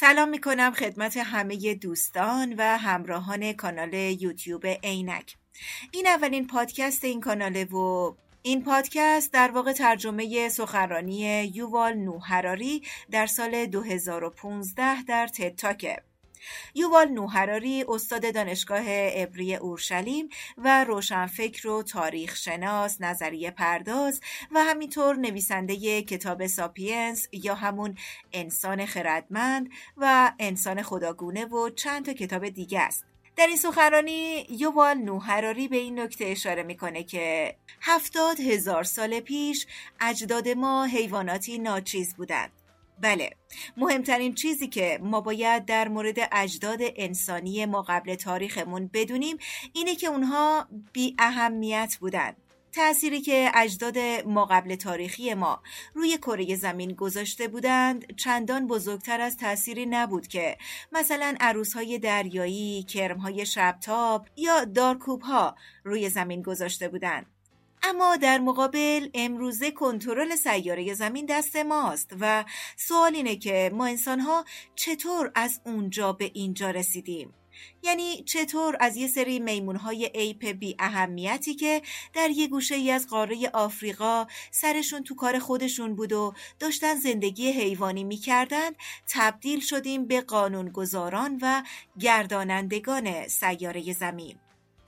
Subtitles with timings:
[0.00, 5.36] سلام می کنم خدمت همه دوستان و همراهان کانال یوتیوب عینک.
[5.92, 13.26] این اولین پادکست این کاناله و این پادکست در واقع ترجمه سخنرانی یووال نوهراری در
[13.26, 16.02] سال 2015 در تتاکه
[16.74, 20.28] یووال نوهراری استاد دانشگاه عبری اورشلیم
[20.58, 24.20] و روشنفکر و تاریخ شناس نظریه پرداز
[24.50, 27.94] و همینطور نویسنده کتاب ساپینس یا همون
[28.32, 33.04] انسان خردمند و انسان خداگونه و چند تا کتاب دیگه است.
[33.36, 39.66] در این سخنرانی یووال نوهراری به این نکته اشاره می‌کنه که هفتاد هزار سال پیش
[40.00, 42.50] اجداد ما حیواناتی ناچیز بودند.
[43.00, 43.30] بله
[43.76, 49.36] مهمترین چیزی که ما باید در مورد اجداد انسانی ما قبل تاریخمون بدونیم
[49.72, 52.36] اینه که اونها بی اهمیت بودن
[52.72, 55.62] تأثیری که اجداد ما قبل تاریخی ما
[55.94, 60.58] روی کره زمین گذاشته بودند چندان بزرگتر از تأثیری نبود که
[60.92, 67.26] مثلا عروسهای دریایی، کرمهای شبتاب یا دارکوب ها روی زمین گذاشته بودند.
[67.82, 72.44] اما در مقابل امروزه کنترل سیاره زمین دست ماست و
[72.76, 77.34] سوال اینه که ما انسان ها چطور از اونجا به اینجا رسیدیم؟
[77.82, 81.82] یعنی چطور از یه سری میمون های ایپ بی اهمیتی که
[82.14, 87.52] در یه گوشه ای از قاره آفریقا سرشون تو کار خودشون بود و داشتن زندگی
[87.52, 88.70] حیوانی می‌کردن
[89.08, 91.62] تبدیل شدیم به قانونگذاران و
[91.98, 94.38] گردانندگان سیاره زمین.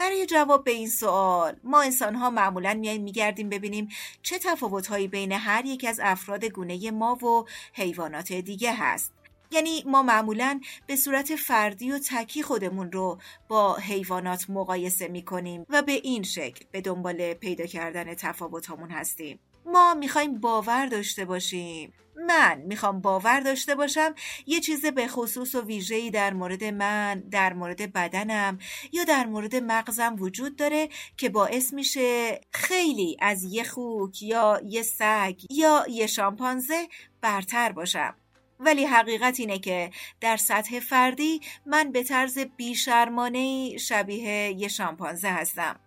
[0.00, 3.88] برای جواب به این سوال ما انسان ها معمولا میایم میگردیم ببینیم
[4.22, 9.12] چه تفاوت هایی بین هر یک از افراد گونه ما و حیوانات دیگه هست.
[9.50, 15.82] یعنی ما معمولا به صورت فردی و تکی خودمون رو با حیوانات مقایسه می‌کنیم و
[15.82, 19.38] به این شکل به دنبال پیدا کردن تفاوت هستیم.
[19.72, 21.92] ما می‌خوایم باور داشته باشیم.
[22.26, 24.14] من می‌خوام باور داشته باشم
[24.46, 28.58] یه چیز به خصوص و ویژه‌ای در مورد من در مورد بدنم
[28.92, 34.82] یا در مورد مغزم وجود داره که باعث میشه خیلی از یه خوک یا یه
[34.82, 36.88] سگ یا یه شامپانزه
[37.20, 38.14] برتر باشم.
[38.60, 39.90] ولی حقیقت اینه که
[40.20, 45.80] در سطح فردی من به طرز بیشرمانه شبیه یه شامپانزه هستم.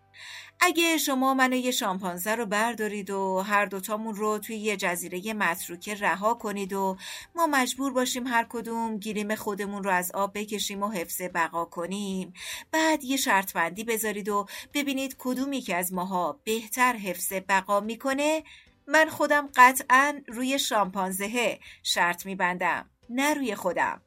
[0.60, 5.96] اگه شما منو یه شامپانزه رو بردارید و هر دوتامون رو توی یه جزیره متروکه
[5.96, 6.98] رها کنید و
[7.36, 12.34] ما مجبور باشیم هر کدوم گیریم خودمون رو از آب بکشیم و حفظ بقا کنیم.
[12.72, 18.44] بعد یه شرط بندی بذارید و ببینید کدومی که از ماها بهتر حفظ بقا می‌کنه.
[18.88, 24.02] من خودم قطعا روی شامپانزه شرط میبندم نه روی خودم.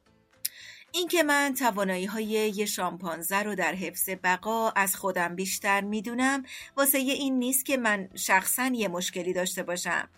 [0.97, 6.43] اینکه من توانایی های یه شامپانزه رو در حفظ بقا از خودم بیشتر می‌دونم
[6.77, 10.09] واسه این نیست که من شخصا یه مشکلی داشته باشم.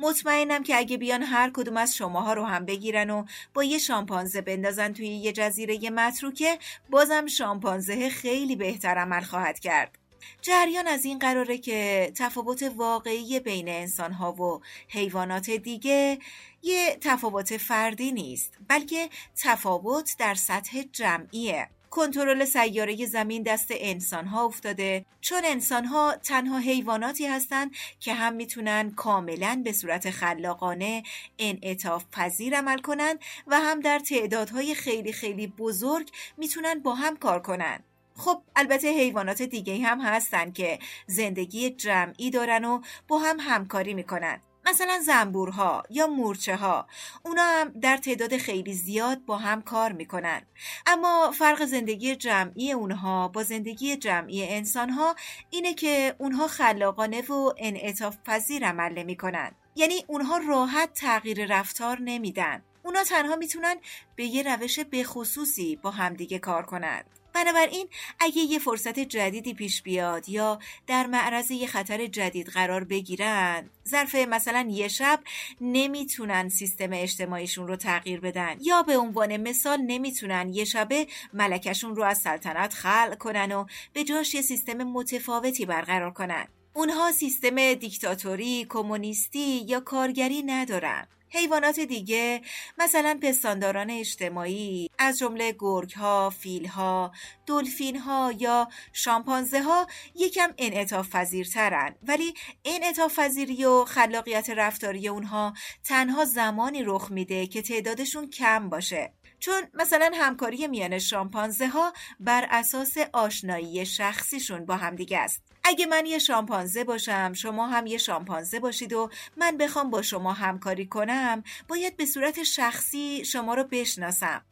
[0.00, 3.24] مطمئنم که اگه بیان هر کدوم از شماها رو هم بگیرن و
[3.54, 6.58] با یه شامپانزه بندازن توی یه جزیره متروکه
[6.90, 9.99] بازم شامپانزه خیلی بهتر عمل خواهد کرد.
[10.42, 16.18] جریان از این قراره که تفاوت واقعی بین انسان ها و حیوانات دیگه
[16.62, 21.68] یه تفاوت فردی نیست بلکه تفاوت در سطح جمعیه.
[21.90, 27.70] کنترل سیاره زمین دست انسان ها افتاده چون انسان ها تنها حیواناتی هستند
[28.00, 31.02] که هم می‌تونن کاملا به صورت خلاقانه
[31.38, 37.42] انعطاف پذیر عمل کنن و هم در تعدادهای خیلی خیلی بزرگ می‌تونن با هم کار
[37.42, 37.80] کنن
[38.20, 44.40] خب البته حیوانات دیگه هم هستن که زندگی جمعی دارن و با هم همکاری می‌کنن.
[44.66, 46.86] مثلا زنبورها یا مورچه ها
[47.24, 50.42] اونا هم در تعداد خیلی زیاد با هم کار می‌کنن.
[50.86, 55.14] اما فرق زندگی جمعی اونها با زندگی جمعی انسان ها
[55.50, 59.52] اینه که اونها خلاقانه و انعطاف پذیر عمل نمی‌کنن.
[59.76, 62.62] یعنی اونها راحت تغییر رفتار نمیدن.
[62.82, 63.76] اونا تنها می‌تونن
[64.16, 67.86] به یه روش بخصوصی با همدیگه کار کنند بنابراین
[68.20, 74.14] اگه یه فرصت جدیدی پیش بیاد یا در معرض یه خطر جدید قرار بگیرن ظرف
[74.14, 75.20] مثلا یه شب
[75.60, 78.56] نمی‌تونن سیستم اجتماعیشون رو تغییر بدن.
[78.60, 84.04] یا به عنوان مثال نمی‌تونن یه شبه ملکشون رو از سلطنت خلق کنن و به
[84.04, 86.46] جاش یه سیستم متفاوتی برقرار کنن.
[86.74, 91.06] اونها سیستم دیکتاتوری، کمونیستی یا کارگری ندارن.
[91.30, 92.40] حیوانات دیگه
[92.78, 97.12] مثلا پستانداران اجتماعی از جمله گرگ ها، فیل ها،
[97.46, 101.94] دلفین ها یا شامپانزه ها یکم انعطاف پذیرترن.
[102.02, 102.34] ولی
[102.64, 105.54] انعطاف پذیری و خلاقیت رفتاری اونها
[105.84, 109.12] تنها زمانی رخ میده که تعدادشون کم باشه.
[109.40, 115.42] چون مثلا همکاری میان شامپانزه ها بر اساس آشنایی شخصیشون با همدیگه است.
[115.64, 120.32] اگه من یه شامپانزه باشم شما هم یه شامپانزه باشید و من بخوام با شما
[120.32, 124.42] همکاری کنم باید به صورت شخصی شما رو بشناسم.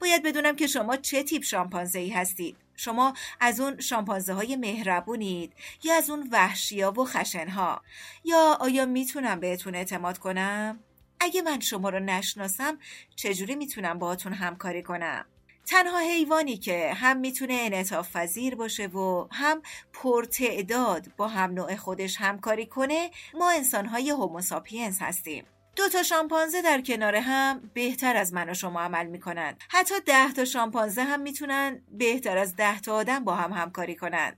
[0.00, 2.56] باید بدونم که شما چه تیپ شامپانزه ای هستید.
[2.76, 5.52] شما از اون شامپانزه های مهربونید
[5.82, 7.82] یا از اون وحشیا و خشنها؟
[8.24, 10.80] یا آیا می‌تونم بهتون اعتماد کنم؟
[11.20, 12.78] اگه من شما رو نشناسم
[13.16, 15.24] چجوری می‌تونم باهاتون همکاری کنم؟
[15.66, 19.62] تنها حیوانی که هم می‌تونه انعطاف پذیر باشه و هم
[19.92, 25.44] پرتعداد با هم نوع خودش همکاری کنه ما انسانهای هوموساپینس هستیم.
[25.76, 29.56] دو تا شامپانزه در کنار هم بهتر از من و شما عمل می‌کنن.
[29.68, 34.36] حتی ده تا شامپانزه هم می‌تونن بهتر از ده تا آدم با هم همکاری کنن.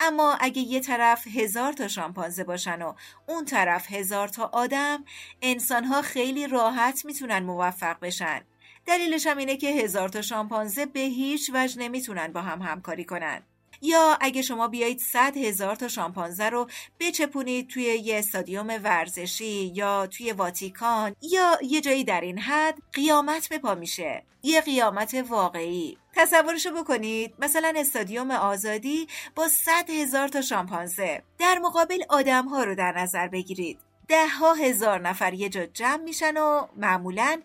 [0.00, 2.94] اما اگه یه طرف هزار تا شامپانزه باشن و
[3.26, 5.04] اون طرف هزار تا آدم
[5.42, 8.40] انسان ها خیلی راحت می‌تونن موفق بشن.
[8.86, 13.42] دلیلش هم اینه که هزار تا شامپانزه به هیچ وجه نمی‌تونن با هم همکاری کنن.
[13.82, 16.68] یا اگه شما بیایید صد هزار تا شامپانزه رو
[17.00, 23.48] بچپونید توی یه استادیوم ورزشی یا توی واتیکان یا یه جایی در این حد قیامت
[23.48, 24.22] به پا میشه.
[24.42, 25.98] یه قیامت واقعی.
[26.18, 27.34] تصورشو بکنید.
[27.38, 31.22] مثلا استادیوم آزادی با صد هزار تا شامپانزه.
[31.38, 33.78] در مقابل آدم ها رو در نظر بگیرید.
[34.08, 37.40] ده ها هزار نفر یه جا جمع میشن و معمولا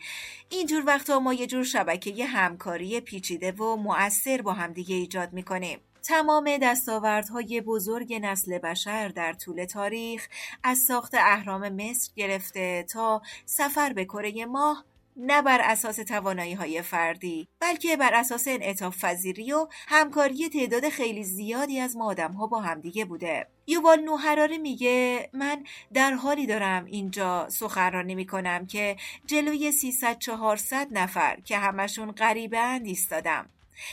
[0.50, 5.80] اینجور وقتا ما یه جور شبکه همکاری پیچیده و مؤثر با همدیگه ایجاد می‌کنیم.
[6.04, 10.28] تمام دستاوردهای بزرگ نسل بشر در طول تاریخ
[10.64, 14.86] از ساخت اهرام مصر گرفته تا سفر به کره ماه
[15.18, 21.24] نه بر اساس توانایی های فردی بلکه بر اساس انعطاف پذیری و همکاری تعداد خیلی
[21.24, 23.48] زیادی از ما آدم ها با همدیگه بوده.
[23.68, 25.63] یووال نوحراره میگه من
[25.94, 28.95] در حالی دارم اینجا سخنرانی می‌کنم که
[29.25, 33.50] جلوی 300 400 نفر که همشون غریبند ایستادم.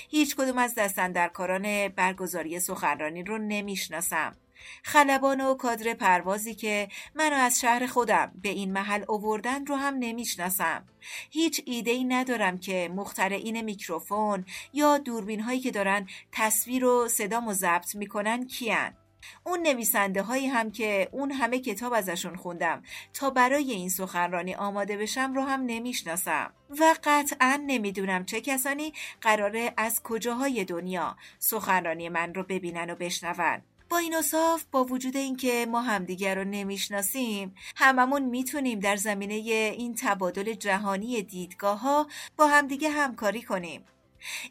[0.09, 4.37] هیچ کدوم از دستندرکاران برگزاری سخنرانی رو نمی‌شناسم.
[4.83, 9.95] خلبان و کادر پروازی که منو از شهر خودم به این محل اووردن رو هم
[9.95, 10.85] نمی‌شناسم.
[11.31, 17.53] هیچ ایده ای ندارم که مخترعین میکروفون یا دوربین هایی که دارن تصویر و صدامو
[17.53, 18.97] ضبط می‌کنن کیان.
[19.45, 22.83] اون نویسنده هایی هم که اون همه کتاب ازشون خوندم
[23.15, 26.53] تا برای این سخنرانی آماده بشم رو هم نمی‌شناسم.
[26.81, 33.63] و قطعا نمی‌دونم چه کسانی قراره از کجاهای دنیا سخنرانی من رو ببینن و بشنون.
[33.91, 39.95] با این اصاف با وجود اینکه ما همدیگر رو نمی‌شناسیم هممون می‌تونیم در زمینه این
[39.95, 42.07] تبادل جهانی دیدگاه ها
[42.37, 43.85] با همدیگه همکاری کنیم.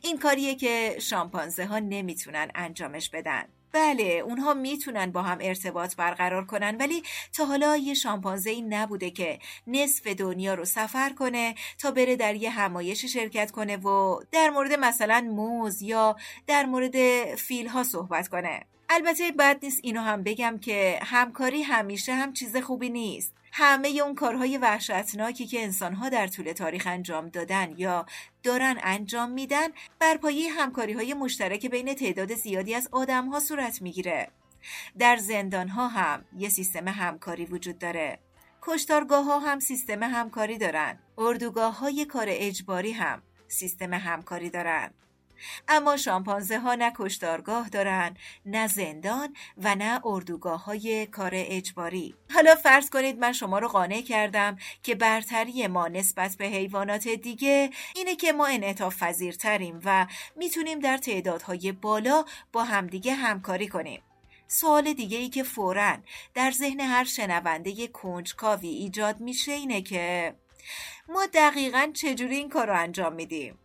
[0.02, 3.44] این کاریه که شامپانزه ها نمی‌تونن انجامش بدن.
[3.72, 7.04] بله اونها می‌تونن با هم ارتباط برقرار کنن ولی
[7.34, 12.36] تا حالا یه شامپانزه ای نبوده که نصف دنیا رو سفر کنه تا بره در
[12.36, 16.16] یه همایش شرکت کنه و در مورد مثلا موز یا
[16.48, 16.96] در مورد
[17.36, 18.66] فیل ها صحبت کنه.
[18.92, 23.34] البته بد نیست اینو هم بگم که همکاری همیشه هم چیز خوبی نیست.
[23.52, 28.06] همه اون کارهای وحشتناکی که انسانها در طول تاریخ انجام دادن یا
[28.44, 29.68] دارن انجام میدن
[30.00, 34.32] بر پایه همکاری های مشترک بین تعداد زیادی از آدم ها صورت می‌گیره.
[35.00, 38.20] در زندان ها هم یه سیستم همکاری وجود داره.
[38.62, 41.00] کشتارگاه ها هم سیستم همکاری دارن.
[41.18, 44.94] اردوگاه های کار اجباری هم سیستم همکاری دارن.
[45.68, 52.16] اما شامپانزه ها نه کشتارگاه دارن نه زندان و نه اردوگاه های کار اجباری.
[52.34, 57.70] حالا فرض کنید من شما رو قانع کردم که برتری ما نسبت به حیوانات دیگه
[57.96, 64.02] اینه که ما انعطاف پذیرتریم و می‌تونیم در تعدادهای بالا با همدیگه همکاری کنیم.
[64.48, 65.98] سوال دیگه ای که فورا
[66.34, 70.36] در ذهن هر شنونده کنجکاوی ایجاد میشه اینه که
[71.10, 73.60] ما دقیقا چجوری این کار رو انجام میدیم؟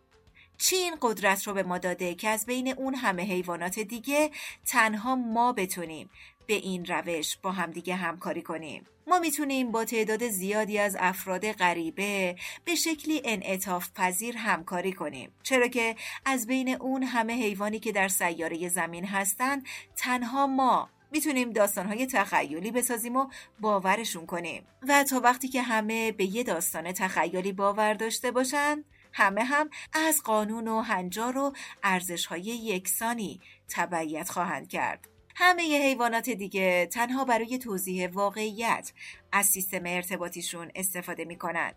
[0.59, 4.31] چی این قدرت رو به ما داده که از بین اون همه حیوانات دیگه
[4.67, 6.11] تنها ما بتونیم
[6.47, 8.87] به این روش با همدیگه همکاری کنیم.
[9.07, 15.33] ما می‌تونیم با تعداد زیادی از افراد غریبه به شکلی انعطاف پذیر همکاری کنیم.
[15.43, 19.63] چرا که از بین اون همه حیوانی که در سیاره زمین هستن
[19.97, 23.27] تنها ما می‌تونیم داستانهای تخیلی بسازیم و
[23.61, 24.67] باورشون کنیم.
[24.89, 30.23] و تا وقتی که همه به یه داستان تخیلی باور داشته باشن همه هم از
[30.23, 31.53] قانون و هنجار و
[31.83, 35.09] ارزشهای یکسانی تبعیت خواهند کرد.
[35.37, 38.93] همه حیوانات دیگه تنها برای توضیح واقعیت
[39.33, 41.77] از سیستم ارتباطیشون استفاده می کنند.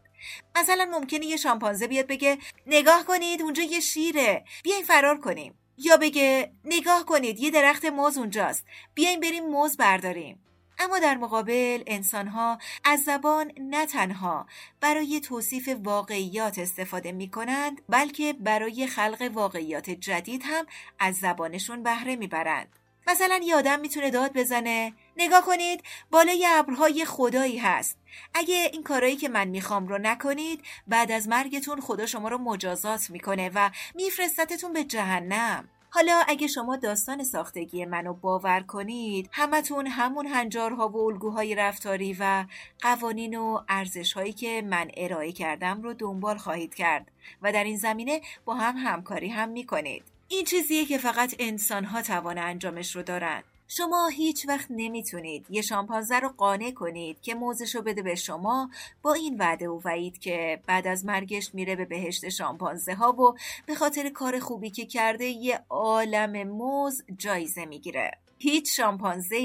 [0.56, 5.54] مثلا ممکنه یه شامپانزه بیاد بگه نگاه کنید اونجا یه شیره بیاین فرار کنیم.
[5.78, 10.47] یا بگه نگاه کنید یه درخت موز اونجاست بیاین بریم موز برداریم.
[10.80, 14.48] اما در مقابل انسانها از زبان نه تنها
[14.82, 20.66] برای توصیف واقعیات استفاده می کنند بلکه برای خلق واقعیات جدید هم
[21.00, 22.68] از زبانشون بهره می‌برند.
[23.08, 27.98] مثلا یه آدم می‌تونه داد بزنه نگاه کنید بالای ابرهای خدایی هست
[28.34, 33.10] اگه این کارایی که من می‌خوام رو نکنید بعد از مرگتون خدا شما رو مجازات
[33.10, 40.28] می‌کنه و میفرستتتون به جهنم حالا اگه شما داستان ساختگی منو باور کنید همتون همون
[40.28, 42.46] هنجارها و الگوهای رفتاری و
[42.82, 47.12] قوانین و ارزشهایی که من ارائه کردم رو دنبال خواهید کرد
[47.42, 50.04] و در این زمینه با هم همکاری هم می‌کنید.
[50.28, 53.44] این چیزیه که فقط انسانها توان انجامش رو دارن.
[53.68, 58.70] شما هیچ وقت نمی‌تونید یه شامپانزه رو قانع کنید که موزش رو بده به شما
[59.02, 63.38] با این وعده و وعید که بعد از مرگش میره به بهشت شامپانزه ها و
[63.66, 68.12] به خاطر کار خوبی که کرده یه عالم موز جایزه می‌گیره.
[68.40, 69.36] هیچ شامپانزه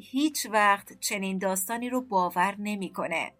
[0.00, 3.32] هیچ وقت چنین داستانی رو باور نمی‌کنه.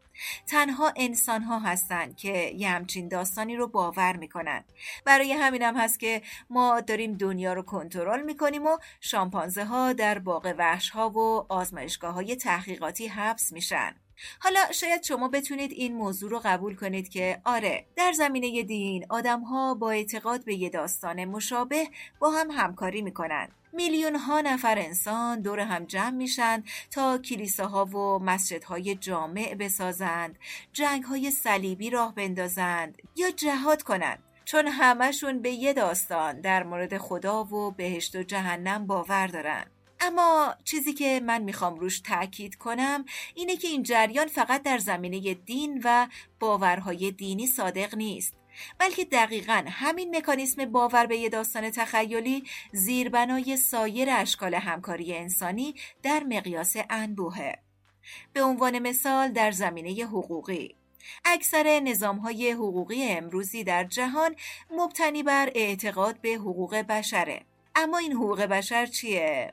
[0.47, 4.65] تنها انسان ها هستند که یه همچین داستانی رو باور می‌کنن.
[5.05, 10.55] برای همینم هست که ما داریم دنیا رو کنترل می‌کنیم و شامپانزه ها در باغ
[10.59, 13.95] وحش ها و آزمایشگاه های تحقیقاتی حبس میشن.
[14.41, 19.41] حالا شاید شما بتونید این موضوع رو قبول کنید که آره در زمینه دین آدم
[19.41, 21.89] ها با اعتقاد به یه داستان مشابه
[22.19, 23.49] با هم همکاری می‌کنن.
[23.73, 30.39] میلیون ها نفر انسان دور هم جمع میشن تا کلیساها و مسجدهای جامع بسازند
[30.73, 34.23] جنگ های صلیبی راه بندازند یا جهاد کنند.
[34.45, 39.65] چون همشون به یه داستان در مورد خدا و بهشت و جهنم باور دارن.
[40.01, 45.35] اما چیزی که من می‌خوام روش تاکید کنم اینه که این جریان فقط در زمینه
[45.35, 46.07] دین و
[46.41, 48.42] باورهای دینی صادق نیست.
[48.79, 56.23] بلکه دقیقا همین مکانیسم باور به یه داستان تخیلی زیربنای سایر اشکال همکاری انسانی در
[56.29, 57.59] مقیاس انبوهه.
[58.33, 60.75] به عنوان مثال در زمینه حقوقی.
[61.25, 64.37] اکثر نظام های حقوقی امروزی در جهان
[64.71, 67.43] مبتنی بر اعتقاد به حقوق بشره.
[67.75, 69.53] اما این حقوق بشر چیه؟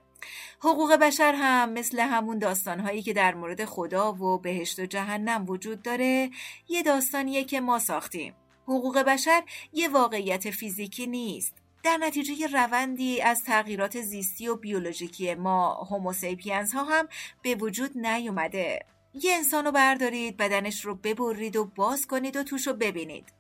[0.59, 5.81] حقوق بشر هم مثل همون داستانهایی که در مورد خدا و بهشت و جهنم وجود
[5.81, 6.29] داره
[6.67, 8.33] یه داستانیه که ما ساختیم.
[8.69, 11.53] حقوق بشر یه واقعیت فیزیکی نیست.
[11.83, 17.07] در نتیجه روندی از تغییرات زیستی و بیولوژیکی ما هوموسیپینز ها هم
[17.41, 18.85] به وجود نیومده.
[19.13, 23.33] یه انسان رو بردارید بدنش رو ببرید و باز کنید و توش رو ببینید.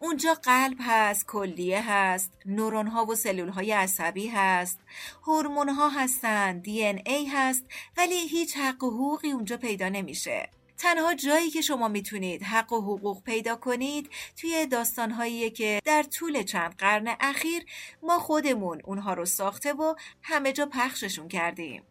[0.00, 4.80] اونجا قلب هست کلیه هست نورون ها و سلول های عصبی هست
[5.22, 7.64] هورمون ها هستن دی ای هست
[7.96, 10.50] ولی هیچ حق و حقوقی اونجا پیدا نمیشه.
[10.78, 16.42] تنها جایی که شما می‌تونید حق و حقوق پیدا کنید توی داستانهایی که در طول
[16.42, 17.64] چند قرن اخیر
[18.02, 21.82] ما خودمون اونها رو ساخته و همه جا پخششون کردیم.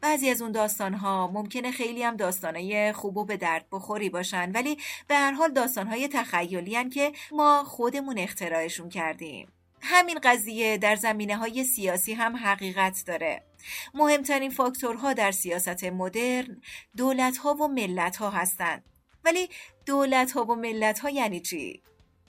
[0.00, 4.52] بعضی از اون داستان ها ممکنه خیلی هم داستانهای خوب و به درد بخوری باشن
[4.52, 9.52] ولی به هر حال داستان های تخیلی که ما خودمون اختراعشون کردیم.
[9.80, 13.47] همین قضیه در زمینه های سیاسی هم حقیقت داره
[13.94, 16.60] مهمترین فاکتورها در سیاست مدرن
[16.96, 18.84] دولت ها و ملت ها هستند.
[19.24, 19.48] ولی
[19.86, 21.82] دولت ها و ملت ها یعنی چی؟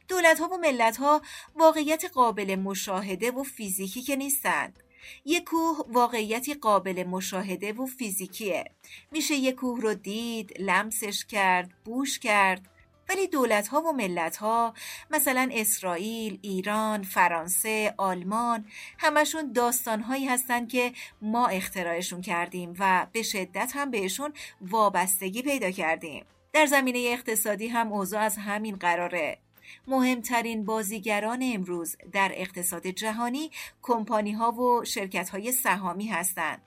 [0.07, 1.21] دولت ها و ملت ها
[1.55, 4.79] واقعیت قابل مشاهده و فیزیکی که نیستند.
[5.25, 8.65] یک کوه واقعیتی قابل مشاهده و فیزیکیه.
[9.11, 12.69] میشه یک کوه رو دید، لمسش کرد، بوش کرد.
[13.09, 14.73] ولی دولت ها و ملت ها
[15.11, 18.65] مثلا اسرائیل، ایران، فرانسه، آلمان
[18.97, 25.71] همشون داستان هایی هستن که ما اختراعشون کردیم و به شدت هم بهشون وابستگی پیدا
[25.71, 26.25] کردیم.
[26.53, 29.37] در زمینه اقتصادی هم اوضاع از همین قراره.
[29.87, 33.51] مهمترین بازیگران امروز در اقتصاد جهانی
[33.81, 36.61] کمپانی ها و شرکت های سهامی هستند.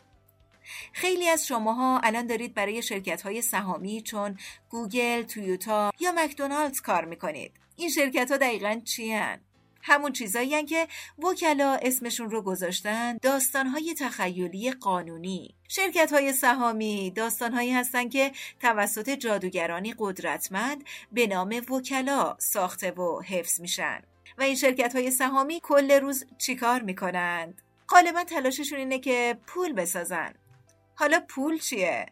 [0.92, 4.38] خیلی از شماها الان دارید برای شرکت های سهامی چون
[4.70, 7.52] گوگل، تویوتا یا مکدونالدز کار می‌کنید.
[7.76, 9.40] این شرکت ها دقیقا چی هن؟
[9.82, 10.88] همون چیزایی که
[11.18, 18.32] وکلا اسمشون رو گذاشتن داستان های تخیلی قانونی شرکت های سهامی داستان هایی هستن که
[18.60, 24.02] توسط جادوگرانی قدرتمند به نام وکلا ساخته و حفظ میشن
[24.38, 30.34] و این شرکت های سهامی کل روز چیکار می‌کنند؟ غالبا تلاششون اینه که پول بسازن
[30.94, 32.06] حالا پول چیه؟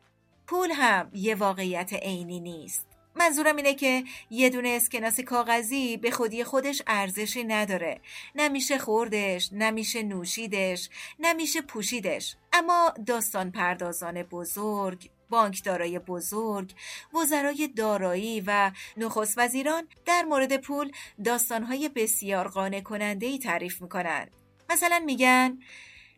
[0.46, 2.86] پول هم یه واقعیت عینی نیست.
[3.14, 8.00] منظورم اینه که یه دونه اسکناس کاغذی به خودی خودش ارزشی نداره.
[8.34, 12.36] نمیشه خوردش، نمیشه نوشیدش، نمیشه پوشیدش.
[12.52, 16.74] اما داستان پردازان بزرگ، بانکدارای بزرگ،
[17.14, 20.92] وزرای دارایی و نخست وزیران در مورد پول
[21.24, 24.28] داستانهای بسیار قانع کننده ای تعریف می‌کنن.
[24.70, 25.58] مثلا میگن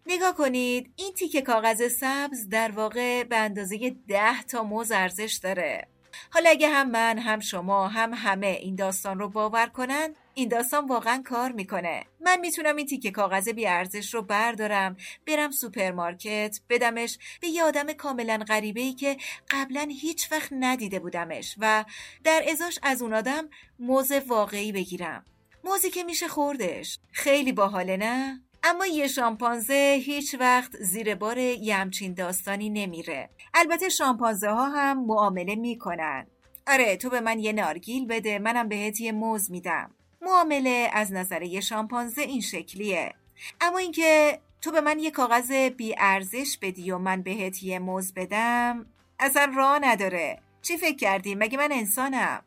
[0.06, 5.88] نگاه کنید این تیکه کاغذ سبز در واقع به اندازه ده تا موز ارزش داره.
[6.30, 10.86] حالا اگه هم من هم شما هم همه این داستان رو باور کنن این داستان
[10.86, 12.04] واقعا کار می‌کنه.
[12.20, 17.92] من می‌تونم این تیکه کاغذ بی ارزش رو بردارم برم سوپرمارکت بدمش به یه آدم
[17.92, 19.16] کاملا غریبه ای که
[19.50, 21.84] قبلا هیچ وقت ندیده بودمش و
[22.24, 25.24] در ازاش از اون آدم موز واقعی بگیرم.
[25.64, 26.98] موزی که میشه خوردش.
[27.12, 33.30] خیلی باحاله نه؟ اما یه شامپانزه هیچ وقت زیر بار یه همچین داستانی نمیره.
[33.54, 36.26] البته شامپانزه ها هم معامله می‌کنن.
[36.66, 39.90] آره تو به من یه نارگیل بده منم بهت یه موز میدم.
[40.22, 43.14] معامله از نظر یه شامپانزه این شکلیه.
[43.60, 48.14] اما اینکه تو به من یه کاغذ بی ارزش بدی و من بهت یه موز
[48.14, 48.86] بدم
[49.20, 50.38] اصلا راه نداره.
[50.62, 52.42] چی فکر کردی؟ مگه من انسانم؟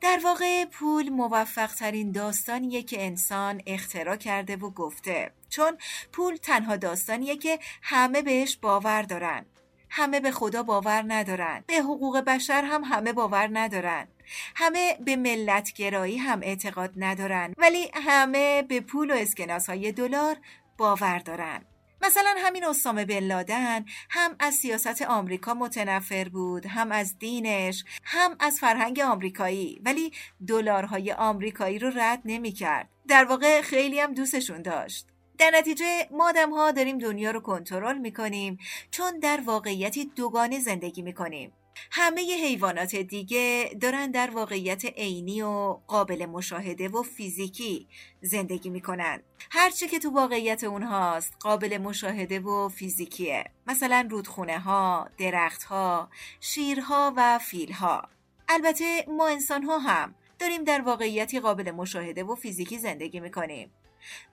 [0.00, 5.30] در واقع پول موفق ترین داستانیه که انسان اختراع کرده و گفته.
[5.48, 5.78] چون
[6.12, 9.46] پول تنها داستانیه که همه بهش باور دارن.
[9.90, 11.64] همه به خدا باور ندارن.
[11.66, 14.08] به حقوق بشر هم همه باور ندارن.
[14.54, 17.54] همه به ملتگرایی هم اعتقاد ندارن.
[17.58, 20.36] ولی همه به پول و اسکناس های دلار
[20.78, 21.64] باور دارن.
[22.02, 28.36] مثلا همین اسامه بن لادن هم از سیاست آمریکا متنفر بود هم از دینش هم
[28.40, 30.12] از فرهنگ آمریکایی ولی
[30.46, 32.88] دلارهای آمریکایی رو رد نمی‌کرد.
[33.08, 35.06] در واقع خیلی هم دوستشون داشت.
[35.38, 38.58] در نتیجه ما آدم ها داریم دنیا رو کنترل می‌کنیم
[38.90, 41.52] چون در واقعیتی دوگانه زندگی می‌کنیم.
[41.90, 47.88] همه حیوانات دیگه دارن در واقعیت عینی و قابل مشاهده و فیزیکی
[48.22, 49.22] زندگی می‌کنن.
[49.50, 53.44] هرچی که تو واقعیت اونهاست قابل مشاهده و فیزیکیه.
[53.66, 56.08] مثلا رودخونه ها، درخت ها،
[56.40, 58.08] شیرها و فیلها.
[58.48, 63.70] البته ما انسان ها هم داریم در واقعیتی قابل مشاهده و فیزیکی زندگی می‌کنیم.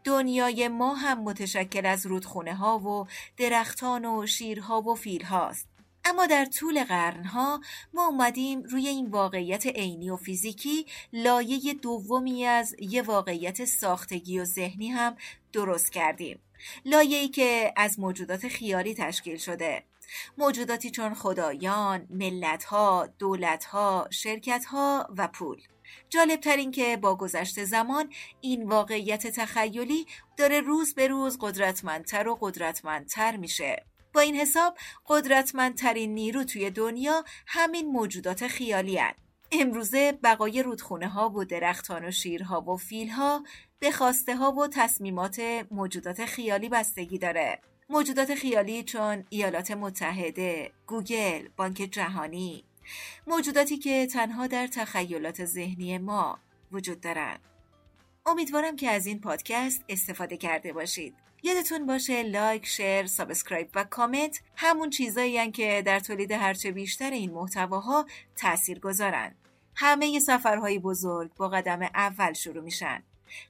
[0.03, 3.07] دنیای ما هم متشکل از رودخونه ها و
[3.37, 5.72] درختان و شیرها و فیل هاست
[6.05, 7.61] اما در طول قرنها
[7.93, 14.45] ما اومدیم روی این واقعیت عینی و فیزیکی لایه دومی از یه واقعیت ساختگی و
[14.45, 15.15] ذهنی هم
[15.53, 16.39] درست کردیم.
[16.85, 19.83] لایه‌ای که از موجودات خیالی تشکیل شده.
[20.37, 25.61] موجوداتی چون خدایان، ملتها، دولتها، شرکتها و پول.
[26.09, 30.05] جالبتر این که با گذشت زمان این واقعیت تخیلی
[30.37, 33.85] داره روز به روز قدرتمندتر و قدرتمندتر میشه.
[34.13, 39.13] با این حساب قدرتمندترین نیرو توی دنیا همین موجودات خیالی هن.
[39.51, 43.43] امروزه بقای رودخونه ها و درختان و شیرها و فیلها
[43.79, 51.47] به خواسته ها و تصمیمات موجودات خیالی بستگی داره موجودات خیالی چون ایالات متحده، گوگل،
[51.57, 52.63] بانک جهانی
[53.27, 56.39] موجوداتی که تنها در تخیلات ذهنی ما
[56.71, 57.39] وجود دارند.
[58.25, 61.15] امیدوارم که از این پادکست استفاده کرده باشید.
[61.45, 67.31] یادتون باشه like، share، subscribe و کامنت همون چیزایی که در تولید هرچه بیشتر این
[67.31, 69.35] محتواها تأثیر گذارن.
[69.75, 73.03] همه سفرهای بزرگ با قدم اول شروع میشن.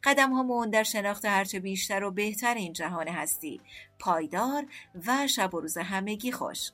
[0.03, 3.61] قدم هامون در شناخت هرچه بیشتر و بهتر این جهان هستی
[3.99, 4.65] پایدار
[5.07, 6.71] و شب و روز همگی خوش